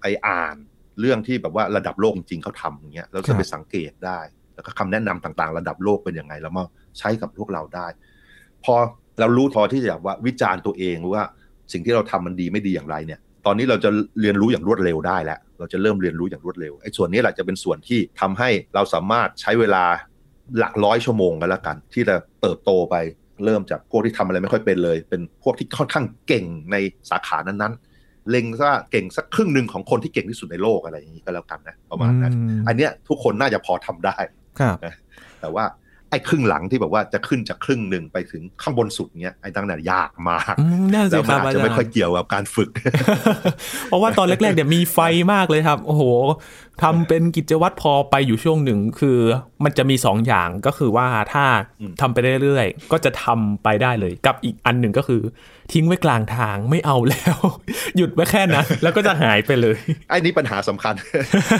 [0.00, 0.56] ไปอ่าน
[1.00, 4.18] เรื่องที่แบบว่าระดับโลกจริงๆเขาทำอย่างเงี้ยเราจะไปสังเกตได้
[4.60, 6.64] แล้วก็คำแนะนำต่างๆ ระดับโลกเป็นยังไง แล้วมา
[6.98, 7.86] ใช้กับพวกเราได้
[8.64, 8.74] พอ
[9.20, 11.24] เรารู้พอที่จะว่าวิจารณ์ตัวเองว่า
[11.72, 13.90] สิ่งที่เราทำมันดีไม่ดีอย่างไรเนี่ย ตอนนี้เราจะ
[14.20, 19.84] เรียนรู้อย่างรวดเร็วได้แล้ว เราจะเริ่มเรียนรู้อย่างรวดเร็วไอ้ส่วนนี้แหละจะเป็นส่วนที่ทำให้เราสามารถใช้เวลา
[20.58, 22.96] หลักร้อยชั่วโมงกันแล้วกัน ที่จะเติบโตไป
[23.44, 26.76] เริ่มจากพวกที่ทำอะไรไม่ค่อยเป็นเลย เป็นพวกที่ค่อนข้างเก่งใน
[27.10, 32.32] สาขานั้นๆเล็งซะเก่งสักครึ่งหนึ่งของคนที่เก่งที่สุดในโลกอะไรอย่างนี้ก็แล้วกันนะประมาณนั้น
[32.68, 34.39] อันเนี้ยทุกคนน่าจะพอทำได้ครับ
[34.84, 34.94] นะ
[35.40, 35.64] แต่ว่า
[36.12, 42.70] ไอ้ครึ่งหลังที่แบบว่าจะขึ้นจากครึ่งหนึ่งไปถึงข้างบนสุดเนี้ยไอ้ตั้งแต่ยากมากอืมน่าแล้สิวคมันรับอาจอาจะจารไม่ค่อยย์เกี่ยวกับการฝึก
[43.88, 44.98] เพราะว่าตอนแรกๆเนี่ยมีไฟ
[45.32, 46.02] มากเลยครับ โอ้โห
[46.82, 49.18] ทำเป็นกิจวัตรพอไปอยู่ช่วงหนึ่งคือ
[49.64, 51.44] มันจะมีสองอย่างก็คือว่าถ้า
[51.80, 55.20] อืมทำไปเรื่อยๆก็จะทำไปได้เลย กับอีกอันหนึ่งก็คือ
[55.72, 57.36] ทิ้งไว้กลางทางไม่เอาแล้ว
[57.96, 59.76] หยุดไว้แค่นั้นแล้วก็จะหายไปเลย
[60.08, 60.94] ไอ้นี้ปัญหาสำคัญ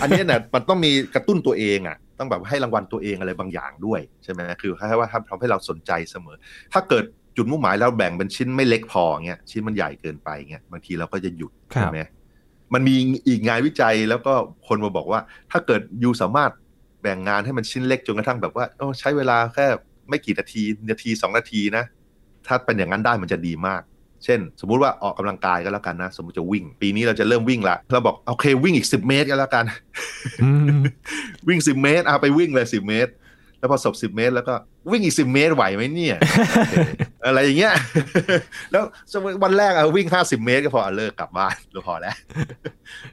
[0.03, 6.37] อันเนี้ยเนี่ยมันต้องมีกระตุ้นตัวเองอะ ต้องแบบให้รางวัลตัวเองอะไรบางอย่างด้วยใช่ไหมคือให้ว่าทำให้เราสนใจเสมอ
[6.73, 7.05] ถ้าเกิด
[7.37, 12.01] จุดมุ่งหมายแล้วแบ่งเป็นชิ้นไม่เล็กพอเงี้ยชิ้นมันใหญ่เกินไปเงี้ยบางทีเราก็จะหยุดครับใช่ไหม
[12.75, 12.95] มันมี
[13.29, 14.33] อีกงานวิจัยแล้วก็
[14.69, 16.51] คนมาบอกว่า ถ้าเกิดยูสามารถ
[17.03, 19.67] แบ่งงานให้มันชิ้นเล็กจนกระทั่งแบบว่าโอ้ใช้เวลาแค่
[20.09, 21.85] ไม่กี่นาทีนาทีสองนาทีนะ
[22.47, 23.83] ถ้าเป็นอย่างนั้นได้มันจะดีมาก
[24.25, 29.65] เช่น สมมุติว่าออกกำลังกายก็แล้วกันนะ สมมติจะวิ่ง ปีนี้เราจะเริ่มวิ่งละเราบอกโอเควิ่งอีก10เมตรก็แล้วกัน
[30.43, 30.81] อืม
[31.49, 33.13] วิ่ง10เมตรเอาไปวิ่งเลย10เมตร
[33.59, 34.55] แล้วพอสบ10เมตร แล้วก็
[34.91, 36.75] วิ่งอีก10เมตรไหวไหมเนี่ยโอเค
[37.27, 37.75] อะไรอย่างเงี้ย
[38.73, 42.15] แล้วสมมุติวันแรกเอาวิ่ง50เมตรก็พอเอาเลิกกลับบ้านเราพอแล้ว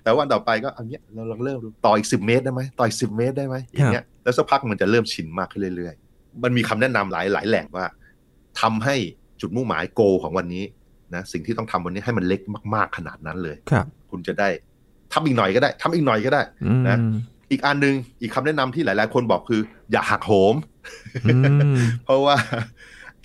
[0.02, 7.86] แต่วันต่อไปก็เอาเงี้ยเราลองเริ่มดูต่ออีก10เมตรได้ไหมต่ออีก10เมตรได้ไหมอย่างเงี้ยแล้วสักพักมันจะเริ่มชินมากขึ้นเรื่อยๆ มันมีคำแนะนำหลายหลายแหล่งว่า
[8.62, 8.96] ทำให้
[9.42, 10.64] จุดมุ่งหมายโกของวันนี้
[11.16, 12.42] นะสิ่งที่ต้องทำวันนี้ให้มันเล็ก
[12.76, 14.50] มากๆขนาดนั้นเลยครับ คุณจะได้
[15.14, 16.98] ทำอีกหน่อยก็ได้ทำอีกหน่อยก็ได้อืมนะ
[17.52, 19.62] อีกอันหนึ่งอีกคำแนะนำที่หลาย ๆ คนบอกคือ
[19.92, 20.56] อย่าหักโหม
[21.26, 21.38] อื
[21.78, 22.36] มเพราะว่า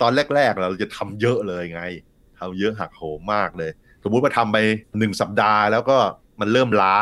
[0.00, 1.82] ตอนแรก ๆ เราจะทำเยอะเลยไง
[2.38, 3.70] ทำเยอะหักโหมมากเลย
[4.02, 4.56] สมมุติว่าทำไป
[4.98, 5.98] หนึ่งสัปดาห์ แล้วก็
[6.40, 6.96] มันเริ่มล้า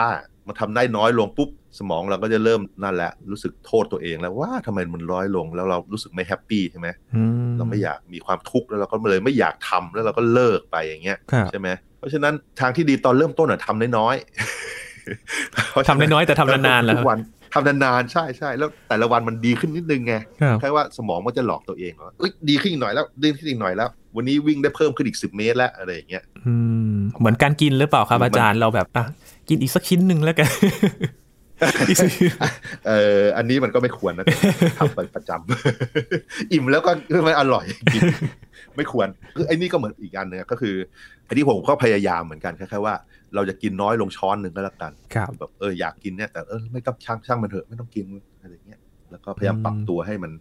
[0.46, 11.68] มันทำได้น้อยลงปุ๊บ สมองเราก็จะเริ่มนั่นแหละ รู้สึกโทษตัวเองแล้วว่าทำไมมันร้อยลง แล้วเรารู้สึกไม่แฮปปี้ใช่ไหมอืมเราไม่อยากมีความทุกข์แล้วเราก็เลยไม่อยากทำแล้วเราก็เลิกไปอย่างเงี้ยครับใช่ไหม
[11.98, 17.20] เพราะฉะนั้นทางที่ดีตอนเริ่มต้นอะทำน้อยๆทำน้อยๆแต่ทำนานๆแล้วทุกวัน
[17.54, 26.54] ทำนานๆใช่ใช่แล้วแต่ละวันมันดีขึ้นนิดนึงไงครับแค่ว่าสมองมันจะหลอกตัวเองว่าเอ้ยดีขึ้นอีกหน่อยแล้วดีขึ้นอีกหน่อยแล้ว วันนี้วิ่งได้เพิ่มขึ้นอีกสิบเมตรแล้วอะไรอย่างเงี้ยอื
[26.92, 29.04] มเหมือนการกินหรือเปล่าครับมันอาจารย์เราแบบอะ
[29.48, 31.19] กินอีกสักชิ้นหนึ่งแล้วกันอีกสักชิ้น
[32.88, 34.26] เอออันนี้มันก็ไม่ควรนะ
[34.78, 36.90] ทำไปประจำอิ่มแล้วก็
[37.24, 38.02] ไม่อร่อยกิน
[38.76, 40.74] ไม่ควรคือไอ้นี่ก็เหมือนอีกอันหนึงอะก็คือ
[41.26, 42.94] ไอ้ที่ผมก็พยายามเหมือนกันแค่ว่า
[43.34, 48.06] เราจะกินน้อยลงช้อนหนึ่งก็แล้วกันครับแบบเอออยากกินเนี่ยแต่เออไม่ต้องช่างช่างมันเถอะไม่ต้องกิน
[48.42, 50.32] อะไรเงี้ยแล้วก็พยายามปรับตัวให้มัน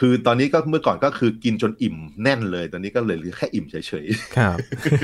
[0.00, 4.06] คือตอนนี้ก็เมื่อก่อนก็คือกินจนอิ่มแน่นเลย ตอนนี้ก็เลยเหลือแค่อิ่มเฉย
[4.36, 4.58] ครับ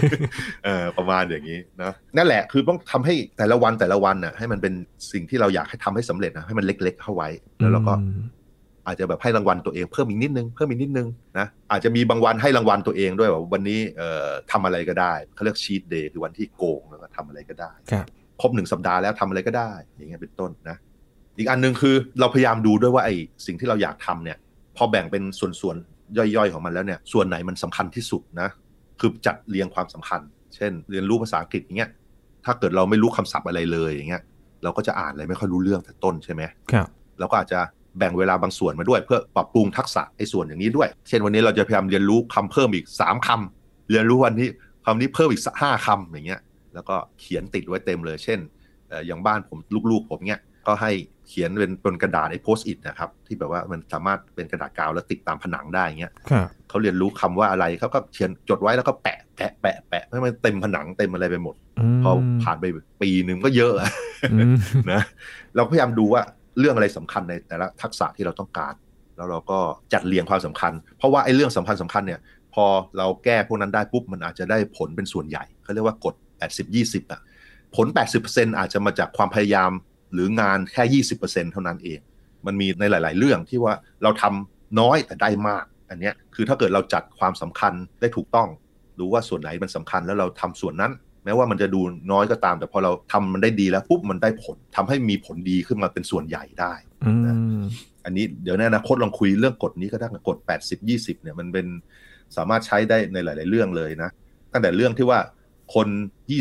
[0.08, 4.74] ๆเออประมาณอย่างนี้นะนั่นแหละคือต้องทำให้แต่ละวันแต่ละวันน่ะให้มันเป็น
[5.12, 7.28] สิ่งที่เราอยากให้ทำให้สำเร็จนะให้มันเล็ก ๆ เข้าไว้
[7.58, 8.22] แล้วเราก็อืม
[8.86, 18.06] อาจจะแบบให้รางวัลตัวเองเพิ่มอีกนิดนึงเพิ่มอีกนิดนึงนะอาจจะมีบางวันให้รางวัลตัวเองด้วยว่าวันนี้เอ่อทำอะไรก็ได้เขาเรียกชีตเดย์คือวันที่โกงแล้วก็ทำอะไรก็ได้ครับ
[18.40, 20.76] ครบหนึ่งสัปดาห์แล้วทำอะไรก็ได้ อย่างเงี้ยเป็นต้นนะ
[21.38, 23.14] อีกอันหนึ่งคือเราพยายามดูด้วยว่าไอ้
[23.46, 24.38] สิ่งที่เราอยากทำเนี่ย
[24.76, 25.22] พอแบ่งเป็น
[25.60, 28.48] ส่วนๆย่อยๆของมันแล้วเนี่ยส่วนไหนมันสำคัญที่สุดนะ
[29.00, 30.20] คือจัดเรียงความสำคัญ
[30.54, 31.90] เช่น เรียนรู้ภาษาอังกฤษอย่างเงี้ย
[32.44, 34.22] ถ้าเกิดเราไม่รู้คำศัพท์อะไรเลยอย่างเงี้ย
[34.62, 37.60] เราก็จะอ่านอะไรไม่ค่อยรู้เรื่องแต่ต้นใช่ไหมครับเราก็อาจจะ
[37.98, 44.48] แบ่งเวลาบางส่วนมาด้วย เพื่อปรับปรุงทักษะไอ้ส่วนอย่างนี้ด้วย เช่นวันนี้เราจะพยายามเรียนรู้คำเพิ่มอีกสามคำเรียนรู้วันนี้
[44.84, 46.40] คำนี้เพิ่มอีกห้าคำอย่างเงี้ย
[46.74, 48.38] แล้วก็เขียนติดไว้เต็มเลย เช่น
[48.88, 49.58] เอ่ออย่างบ้านผม
[49.90, 50.92] ลูกๆผมเนี้ยก็ให้
[51.32, 61.54] เขียนเป็นบนกระดาษไอ้โพสต์อิทนะครับ ที่แบบว่ามันสามารถเป็นกระดาษกาวแล้วติดตามผนังได้อย่างเงี้ยครับเขาเรียนรู้คำว่าอะไรเขาก็เขียนจดไว้แล้วก็แปะแปะแปะแปะให้มันเต็มผนังเต็มอะไรไปหมด
[61.94, 62.10] มพอ
[62.42, 62.64] ผ่านไป
[63.02, 63.90] ปีหนึ่งก็เยอะอะ
[64.32, 64.54] อืม
[64.92, 65.02] นะ
[65.56, 66.22] เราก็พยายามดูว่า
[66.58, 68.74] เรื่องอะไรสำคัญในแต่ละทักษะที่เราต้องการ
[69.16, 69.58] แล้วเราก็
[69.92, 72.20] จัดเรียงความสำคัญ เพราะว่าไอ้เรื่องสำคัญสำคัญเนี่ย
[72.54, 72.64] พอ
[72.98, 77.20] เราแก้พวกนั้นได้ปุ๊บมันอาจจะได้ผลเป็นส่วนใหญ่เขาเรียกว่ากฎ80 20อะ
[77.76, 77.86] ผล
[78.22, 79.70] 80%อาจจะมาจากความพยายาม
[80.12, 82.00] หรืองานแค่ 20%เท่านั้นเอง
[82.46, 88.48] มันมีในหลาย ๆ เรื่องที่ว่าเราทำน้อยแต่ได้มาก อันเนี้ยคือถ้าเกิดเราจัดความสำคัญได้ถูกต้อง
[88.98, 90.92] รู้ว่าส่วนไหนมันสำคัญแล้วเราทำส่วนนั้น
[91.24, 91.80] แม้ว่ามันจะดู
[92.12, 96.72] น้อยก็ตาม แต่พอเราทำมันได้ดีแล้วปุ๊บมันได้ผลทำให้มีผลดีขึ้นมาเป็นส่วนใหญ่ได้
[97.04, 97.12] อื
[97.58, 97.60] ม
[98.04, 101.66] อันนี้เดี๋ยวในอนาคตลองคุยเรื่องกฎนี้ก็ได้กฎ 80 20 เนี่ยมันเป็น
[102.36, 104.10] สามารถใช้ได้ในหลาย ๆ เรื่องเลยนะ
[104.52, 105.18] ตั้งแต่เรื่องที่ว่า
[105.74, 105.88] คน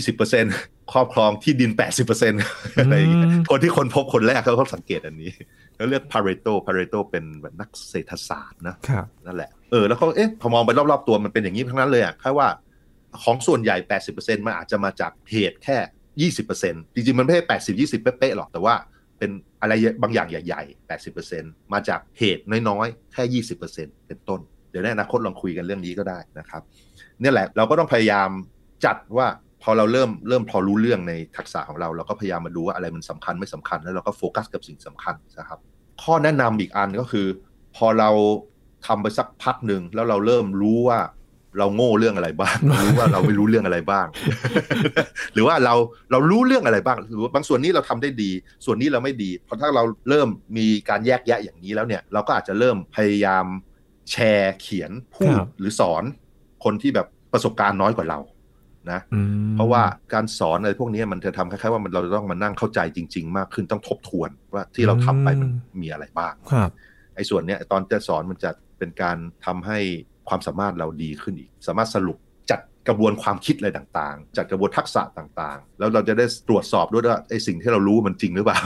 [0.10, 1.72] 20% ครอบครองที่ดิน
[2.06, 5.32] 80%อะไรอย่างเงี้ยคนที่คนพบคนแรกเขาเขาสังเกตอันนี้
[5.78, 12.48] แล้วเรียกพาเรโตพาเรโตเป็นแบบนักเศรษฐศาสตร์นะครับนั่นแหละเออแล้วเขาเอ๊ะพอมองไปรอบๆตัวมันเป็นอย่างนี้ทั้งนั้นเลยอะแค่ว่า
[13.24, 13.76] ของส่วนใหญ่
[14.12, 15.78] 80%มันอาจจะมาจากเหตุแค่
[16.32, 18.76] 20%จริงๆ มันไม่ใช่80 20 เป๊ะๆหรอกแต่ว่า
[19.18, 19.30] เป็น
[19.62, 20.90] อะไรบางอย่างใหญ่ ๆ
[21.24, 26.62] 80%มาจากเหตุน้อยๆ แค่ 20%เป็นต้น เดี๋ยวในอนาคตลองคุยกันเรื่องนี้ก็ได้นะครับ
[27.22, 28.30] เนี่ยแหละเราก็ต้องพยายาม
[28.86, 29.28] จัดว่า
[29.64, 35.60] พอเราเริ่มเริ่มพอรู้เรื่องในทักษะของเรา เราก็พยายามมาดูว่าอะไรมันสำคัญไม่สำคัญ แล้วเราก็โฟกัสกับสิ่งสำคัญนะครับ
[36.04, 37.28] ข้อแนะนำอีกอันก็คือ
[37.76, 38.10] พอเรา
[38.88, 41.00] ทำไปสักพักหนึ่งแล้วเราเริ่มรู้ว่า
[41.58, 44.08] เราโง่เรื่องอะไรบ้าง รู้ว่าเราไม่รู้เรื่องอะไรบ้าง
[45.34, 45.76] หรือว่าเรา
[46.12, 48.32] เรารู้เรื่องอะไรบ้างหรือบางส่วนนี้เราทำได้ดี
[48.66, 53.46] ส่วนนี้เราไม่ดี เพราะถ้าเราเริ่มมีการแยกแยะอย่างนี้แล้วเนี่ย เราก็อาจจะเริ่มพยายาม
[54.12, 56.04] แชร์เขียนพูดหรือสอน
[56.64, 58.20] คนที่แบบประสบการณ์น้อยกว่าเรา
[58.92, 59.00] นะ
[59.56, 65.50] เพราะว่าการสอนอะไรพวกนี้มันจะทำคล้ายๆว่ามันเราต้องมานั่งเข้าใจจริง ๆ มากขึ้นต้องทบทวนว่าที่เราทำไปมัน
[65.82, 66.34] มีอะไรบ้าง
[67.16, 69.78] ไอ้ส่วนเนี้ยตอนจะสอนมันจะเป็นการทำให้
[70.30, 72.18] ความสามารถเราดีขึ้นอีก สามารถสรุป
[72.52, 78.62] จัดกระบวนความคิดอะไรต่างๆ จัดกระบวนทักษะต่างๆ แล้วเราจะได้ตรวจสอบด้วยว่าไอ้สิ่งที่เรารู้มันจริงหรือเปล่า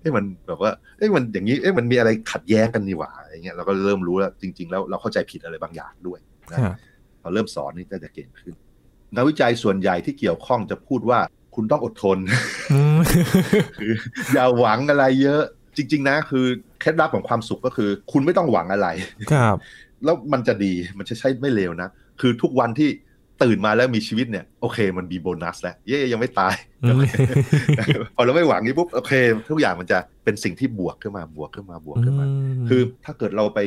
[0.00, 6.18] เอ้มันแบบว่าเอ้มันอย่างนี้เอ้มันมีอะไรขัดแย้งกันนี่หว่าอย่างเงี้ยเราก็เริ่มรู้แล้วจริง ๆ แล้วเราเข้าใจผิดอะไรบางอย่างด้วย
[6.52, 6.58] นะ
[7.22, 8.54] พอเริ่มสอนนี่ก็จะเก่งขึ้น
[9.16, 11.18] นักวิจัยส่วนใหญ่ที่เกี่ยวข้องจะพูดว่า
[11.54, 12.18] คุณต้องอดทน
[13.78, 13.92] คือ
[14.32, 15.42] อย่าหวังอะไรเยอะ
[15.76, 16.46] จริง ๆ นะ คือ
[16.80, 18.88] เคล็ดลับของความสุขก็คือ คุณไม่ต้องหวังอะไร
[19.32, 19.56] ครับ
[20.04, 21.88] แล้วมันจะดีมันจะใช้ไม่เลวนะ
[22.20, 22.88] คือทุกวันที่
[23.42, 26.54] ตื่นมาแล้วมีชีวิตเนี่ยโอเค มันมีโบนัสแล้วเย่ยังไม่ตาย
[28.16, 29.12] พอเราไม่หวังนี้ปุ๊บโอเค
[29.50, 32.26] ทุกอย่างมันจะเป็นสิ่งที่บวกขึ้นมาบวกขึ้นมาบวกขึ้นมา
[32.68, 33.60] คือถ้าเกิดเราไป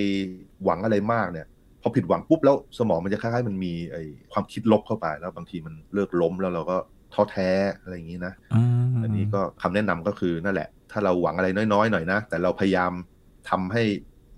[0.64, 1.48] หวังอะไรมากเนี่ย
[1.82, 6.78] พอผิดหวังปุ๊บแล้วสมองมันจะคล้ายๆมันมีไอ้ความคิดลบเข้าไป แล้วบางทีมันเลิกล้มแล้วเราก็
[7.14, 7.50] ท้อแท้
[7.82, 8.34] อะไรอย่างนี้นะ
[9.04, 12.92] อันนี้ก็คำแนะนำก็คือนั่นแหละ ถ้าเราหวังอะไรน้อยๆหน่อยนะ แต่เราพยายาม
[13.50, 13.84] ทำให้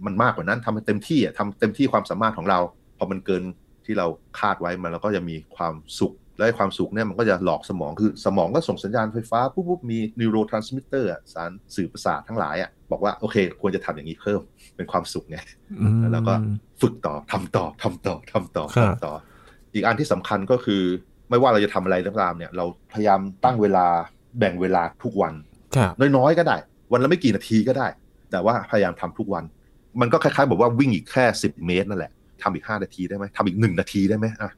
[0.05, 2.59] มันมากกว่านั้นทำให้เต็มที่อะทำเต็มที่ความสามารถของเรา
[2.97, 3.43] พอมันเกิน
[3.85, 4.07] ที่เรา
[4.39, 14.41] คาดไว้มันเราก็จะมีความสุข และความสุขเนี่ยมันก็จะหลอกสมองคือสมองก็ส่งสัญญาณไฟฟ้าปุ๊บปุ๊บมีนิวโรทรานสมิเตอร์สารสื่อประสาททั้งหลายอะบอกว่าโอเค ควรจะทำอย่างนี้เพิ่ม
[14.75, 15.37] เป็นความสุขไง
[16.13, 16.33] แล้วก็
[16.81, 19.13] ฝึกต่อทำต่อทำต่อทำต่อทำต่อ
[19.73, 20.81] อีกอันที่สำคัญก็คือ
[21.29, 23.85] ไม่ว่าเราจะทำอะไรก็ตามเนี่ย เราพยายามตั้งเวลา
[24.39, 25.33] แบ่งเวลาทุกวัน
[26.17, 26.57] น้อยๆก็ได้
[26.91, 27.87] วันละไม่กี่นาทีก็ได้
[28.31, 29.43] แต่ว่าพยายามทำทุกวัน
[30.01, 32.11] มันก็คล้ายๆ บอกว่าวิ่งอีกแค่สิบเมตรนั่นแหละ
[32.43, 34.51] ทำอีกห้านาทีได้ไหมทำอีกหนึ่งนาทีได้ไหมอะ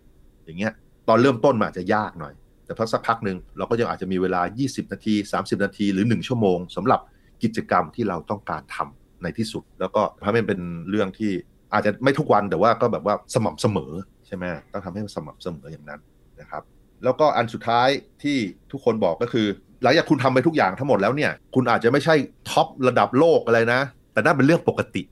[0.45, 0.73] อย่างเงี้ย
[1.07, 2.33] ตอนเริ่มต้นมันอาจจะยากหน่อย
[2.65, 6.99] แต่พักสักพักหนึ่งเราก็ยังอาจจะมีเวลา 20 นาที 30 นาทีหรือ 1 ชั่วโมงสำหรับ
[7.43, 11.31] กิจกรรมที่เราต้องการทำในที่สุด แล้วก็ทำให้เป็นเรื่องที่
[11.73, 13.91] อาจจะไม่ทุกวันแต่ว่าก็แบบว่าสม่ำเสมอ
[14.27, 15.99] ใช่ไหมต้องทำให้มันสม่ำเสมออย่างนั้น
[16.41, 16.63] นะครับ
[17.03, 17.89] แล้วก็อันสุดท้าย
[18.23, 18.37] ที่
[18.71, 19.47] ทุกคนบอกก็คือ
[19.83, 22.15] หลังจากคุณทำไปทุกอย่างทั้งหมดแล้วเนี่ย คุณอาจจะไม่ใช่
[22.49, 23.81] ท็อประดับโลกอะไรนะ
[24.13, 25.03] แต่นั่นเป็นเรื่องปกติ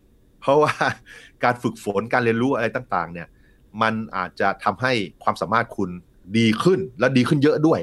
[0.42, 0.74] เพราะว่า
[1.44, 3.28] การฝึกฝนการเรียนรู้อะไรต่าง ๆ เนี่ย
[3.82, 5.90] มันอาจจะทำให้ความสามารถคุณ
[6.38, 7.80] ดีขึ้นและดีขึ้นเยอะด้วย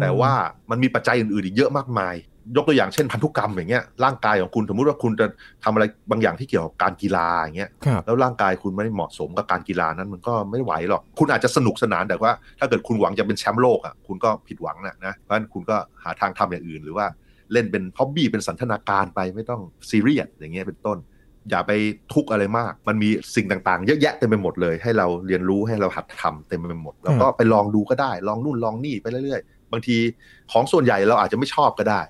[0.00, 0.32] แต่ว่า
[0.70, 2.14] มันมีปัจจัยอื่นๆอีกเยอะมากมาย
[2.56, 5.26] ยกตัวอย่างเช่นพันธุกรรมอย่างเงี้ยร่างกายของคุณสมมติว่าคุณจะ
[5.64, 7.70] ทำอะไรบางอย่างที่เกี่ยวกับการกีฬาอย่างเงี้ย
[8.06, 17.06] แล้วร่างกายคุณไม่เหมาะสมกับการกีฬานั้นมันก็ไม่ไหวหรอก คุณอาจจะสนุกสนานแต่ว่า ถ้าเกิดคุณหวังจะเป็นแชมป์โลกอะคุณก็ผิดหวังนะนะเพราะฉะนั้นคุณก็หาทางทำอย่างอื่นหรือว่า
[17.52, 20.98] เล่นเป็นฮ็อบบี้เป็นสันทนาการไปไม่ต้องซีเรียสอย่างเงี้ยเป็นต้น
[21.50, 21.72] อย่าไป
[22.14, 29.96] ทุกอะไรมาก มันมีสิ่งต่างๆ เยอะแยะเต็มไปหมดเลย ให้เราเรียนรู้ให้เราหัดทำเต็มไปหมด แล้วก็ไปลองดูก็ได้ ลองนู่นลองนี่ไปเรื่อยๆ บางที
[30.52, 32.00] ของส่วนใหญ่เราอาจจะไม่ชอบก็ได้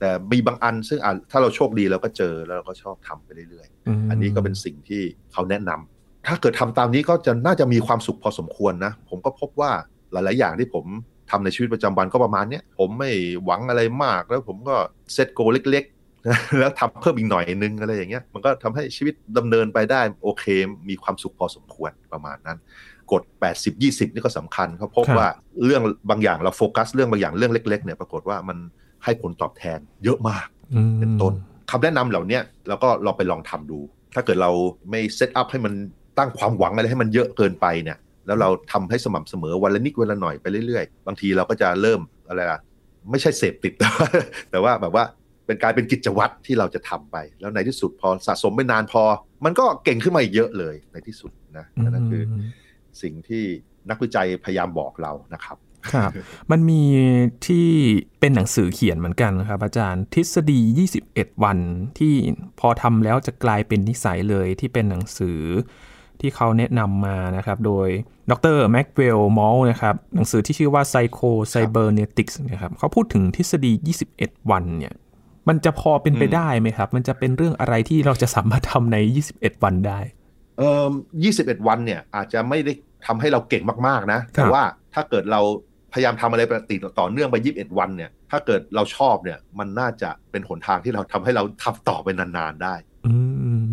[0.00, 0.98] แต่มีบางอันซึ่ง
[1.30, 9.70] ถ้าเราโชคดีเราก็เจอแล้วเราก็ชอบทำไปเรื่อยๆ อันนี้ก็เป็นสิ่งที่เขาแนะนำถ้าเกิดทำตามนี้ก็จะน่าจะมีความสุขพอสมควรนะ ผมก็พบว่า
[10.12, 10.84] หลาย ๆ อย่างที่ผม
[11.30, 13.10] ทำในชีวิตประจำวันก็ประมาณนี้ผมไม่
[13.44, 14.76] หวังอะไรมากแล้วผมก็
[15.12, 15.84] เซตโกเล็ก
[16.58, 20.44] แล้วทำเพิ่มอีกหน่อยนึงอะไรอย่างเงี้ยมันก็ทำให้ชีวิตดำเนินไปได้โอเค
[20.88, 22.58] มีความสุขพอสมควรประมาณนั้น
[23.12, 23.22] กด
[23.54, 25.28] 80 20 นี่ก็สำคัญเขาพบว่า
[25.64, 28.58] เรื่องบางอย่างเราโฟกัสเรื่องบางอย่างเรื่องเล็ก ๆ เนี่ยปรากฏว่ามัน
[29.04, 30.46] ให้ผลตอบแทนเยอะมาก
[31.00, 31.32] เป็นต้น
[31.70, 33.78] คำแนะนำเหล่านี้เราก็ลองไปลองทำดู
[34.14, 34.50] ถ้าเกิดเรา
[34.90, 35.72] ไม่เซตอัพให้มัน
[36.18, 42.60] ตั้งความหวังอะไรให้มันเยอะเกินไปเนี่ย แล้วเราทำให้สม่ำเสมอวันละนิดวันละหน่อยไปเรื่อยๆ บางทีเราก็จะเริ่มอะไรล่ะ
[43.10, 44.06] ไม่ใช่เสพติดแต่ว่า
[44.50, 45.04] แต่ว่าแบบว่า
[45.46, 49.02] เป็นกลายเป็นกิจวัตรที่เราจะทำไป แล้วในที่สุดพอสะสมไปนานพอ
[49.44, 52.22] มันก็เก่งขึ้นมาอีกเยอะเลยในที่สุดนะนั่นคือ
[53.02, 53.44] สิ่งที่
[53.90, 55.56] นักวิจัยพยายามบอกเรานะครับ
[55.94, 56.10] ครับ
[56.50, 56.82] มันมี
[57.46, 57.68] ที่
[58.20, 60.60] เป็นหนังสือเขียนเหมือนกันครับ อาจารย์ทฤษฎี
[61.00, 61.58] 21 วัน
[61.98, 62.14] ที่
[62.60, 65.40] พอทำแล้วจะกลายเป็นนิสัยเลยที่เป็นหนังสือ
[66.20, 67.88] ที่เขาแนะนำมานะครับ โดย
[68.30, 73.72] ดรแม็กเวลมอลนะครับ หนังสือที่ชื่อว่า Psycho Cybernetics นะครับเขาพูดถึงทฤษฎี
[74.10, 74.94] 21 วันเนี่ย
[75.48, 78.96] มันจะพอเป็นไปได้ไหมครับ มันจะเป็นเรื่องอะไรที่เราจะสามารถทำใน
[79.30, 79.98] 21 วันได้
[80.58, 80.90] เอ่อ
[81.24, 82.72] 21 วันเนี่ยอาจจะไม่ได้
[83.06, 84.62] ทำให้เราเก่งมากๆนะ แต่ว่า
[84.94, 85.40] ถ้าเกิดเรา
[85.92, 92.74] พยายามทำอะไรปติดต่อเนื่องไป 21 วันเนี่ย ถ้าเกิดเราชอบเนี่ย มันน่าจะเป็นหนทางที่เราทำให้เราทำต่อไปนานๆได้
[93.06, 93.14] อื
[93.60, 93.64] ม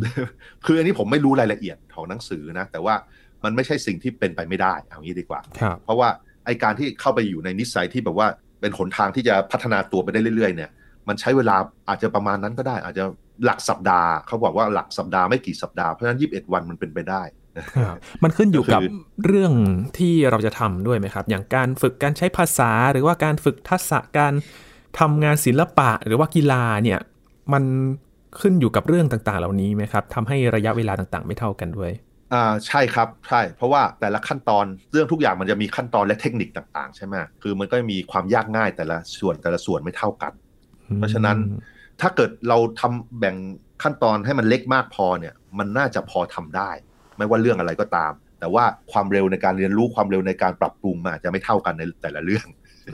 [0.65, 2.95] คืออันนี้ผมไม่รู้รายละเอียดของหนังสือนะ แต่ว่า
[3.43, 6.09] มันไม่ใช่สิ่งที่เป็นไปไม่ได้ เอางี้ดีกว่าครับเพราะว่า
[6.45, 8.27] ไอการที่เข้าไปอยู่ในนิสัยที่แบบว่า
[8.61, 10.69] เป็นหนทางที่จะพัฒนาตัวไปได้เรื่อยๆเนี่ย
[11.07, 11.55] มันใช้เวลา
[11.89, 13.03] อาจจะประมาณนั้นก็ได้ อาจจะ
[13.45, 17.21] หลักสัปดาห์เขาบอกว่าหลักสัปดาห์ไม่กี่สัปดาห์เพราะฉะนั้น21วันมันเป็นไปได้
[17.85, 18.89] ครับมันขึ้นอยู่กับก็คือ
[19.25, 19.53] เรื่อง
[19.97, 24.33] ที่เราจะทำด้วยไหมครับ อย่างการฝึกการใช้ภาษาหรือว่าการฝึกทักษะการ
[24.99, 26.99] ทำงานศิลปะหรือว่ากีฬาเนี่ย
[27.53, 27.63] มัน
[28.41, 31.91] ขึ้นอยู่กับเรื่องต่างๆ เหล่านี้ไหมครับทำให้ระยะเวลาต่างๆ ไม่เท่ากันด้วย
[32.33, 40.33] อ่าใช่ครับใช่เพราะว่าแต่ละขั้นตอนเรื่องทุกอย่างมันจะมีขั้นตอนและเทคนิคต่าง ๆ ใช่ไหมคือมันก็มีความยากง่ายแต่ละส่วนแต่ละส่วนไม่เท่ากัน
[40.97, 41.37] เพราะฉะนั้น
[42.01, 43.35] ถ้าเกิดเราทำแบ่ง
[43.83, 46.71] ขั้นตอนให้มันเล็กมากพอเนี่ย มันน่าจะพอทำได้
[47.17, 52.45] ไม่ว่าเรื่องอะไรก็ตาม แต่ว่าความเร็วในการเรียนรู้ความเร็วในการปรับปรุงมันอาจจะไม่เท่ากันในแต่ละเรื่อง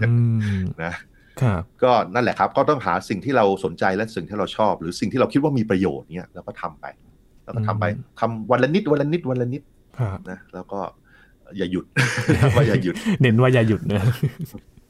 [0.01, 0.13] อื
[0.59, 0.93] มนะ
[1.41, 6.85] ครับก็นั่นแหละครับ ก็ต้องหาสิ่งที่เราสนใจและสิ่งที่เราชอบ หรือสิ่งที่เราคิดว่ามีประโยชน์เนี่ยแล้วก็ทำไป
[7.43, 9.61] แล้วก็ทำไปอืมทำวันละนิดวันละนิดวันละนิด
[9.99, 10.79] ครับนะแล้วก็
[11.57, 11.85] อย่าหยุด
[12.55, 14.03] ว่าอย่าหยุด เน้นว่าอย่าหยุดนะ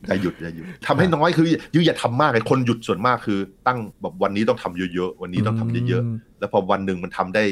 [0.06, 7.44] อย่าหยุดอย่าหยุดทำให้น้อยคือยูอย่าทำมากเลยคนหยุดส่วนมากคือ ตั้งแบบวันนี้ต้องทำเยอะๆวันนี้ต้องทำเยอะๆแล้วพอวันหนึ่งมันทำได้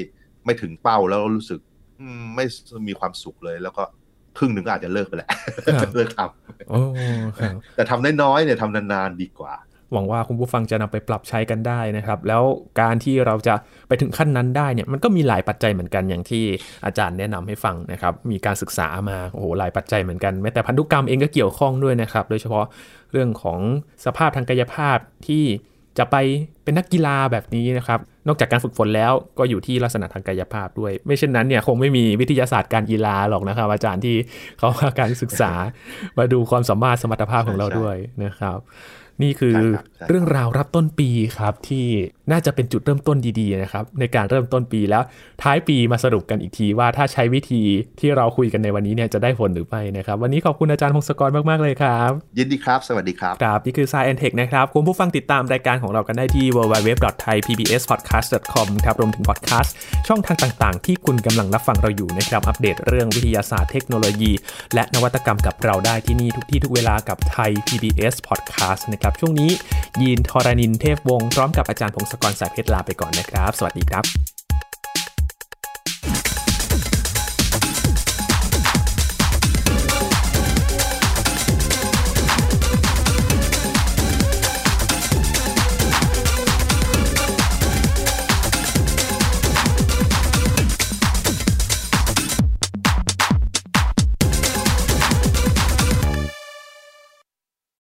[0.45, 1.59] ไม่ถึงเป้าแล้วรู้สึก
[1.99, 2.45] อืมไม่
[2.87, 3.83] มีความสุขเลย แล้วก็
[4.37, 5.29] ครึ่งหนึ่งก็อาจจะเลิกไปแหละ
[5.79, 6.19] ครับเลิกท
[6.69, 6.79] โอ้
[7.37, 9.53] ครับำแต่ทำน้อยๆเนี่ยทำนานๆดีกว่า
[9.93, 12.43] หวังว่าคุณผู้ฟังจะนำไปปรับใช้กันได้นะครับ แล้ว
[12.81, 13.55] การที่เราจะ
[13.87, 16.43] ไปถึงขั้นนั้นได้เนี่ยมันก็มีหลายปัจจัยเหมือนกันอย่างที่
[16.85, 22.65] อาจารย์แนะนำให้ฟังนะครับ มีการศึกษามาโอ้โหหลายปัจจัยเหมือนกันแม้แต่พันธุกรรมเองก็เกี่ยวข้องด้วยนะครับ โดยเฉพาะ
[23.11, 23.59] เรื่องของ
[24.05, 25.43] สภาพทางกายภาพที่
[25.99, 26.15] จะไป
[26.63, 34.15] เป็นนักกีฬาแบบนี้นะครับ นอกจากการฝึกฝนแล้วก็อยู่ที่ลักษณะทางกายภาพด้วย ไม่เช่นนั้นเนี่ยคงไม่มีวิทยาศาสตร์การกีฬาหรอกนะครับ อาจารย์ที่
[34.57, 35.51] เขามาการศึกษา
[36.17, 38.57] มาดูความสามารถสมรรถภาพของเราด้วยนะครับ
[39.23, 41.85] นี่คือใช่ครับใช่ครับเรื่องราวรับต้นปีครับที่
[42.31, 45.03] น่าจะเป็นจุดเริ่มต้นดีๆนะครับในการเริ่มต้นปีแล้ว
[45.43, 47.61] ท้ายปีมาสรุปกันอีกทีว่าถ้าใช้วิธี
[47.99, 59.73] ที่เราคุยกันในวันนี้เนี่ยจะได้ผลหรือไม่นะครับวันนี้ขอบคุณอาจารย์พงศกรมากๆเลยครับยินดีครับ สวัสดีครับครับนี่คือ Science and Tech นะครับคุณผู้ฟังติดตามรายการของเรากันได้ที่ www.thaipbspodcast.com ครับรวมถึงพอดแคสต์
[60.07, 64.31] ช่องทางต่างๆ ที่คุณกำลังรับฟังเราอยู่นะครับอัปเดตเรื่องวิทยาศาสตร์เทคโนโลยี
[64.73, 69.51] และนวัตกรรมกับเราได้ที่นี่ทุกที่ทุกเวลากับไทย PBS Podcast นะครับ ช่วงนี้
[70.01, 74.34] ยีนทอรานินเทพวงศ์พร้อมกับอาจารย์พงศกรสายเพชรลาไปก่อนนะครับ สวัสดีครับ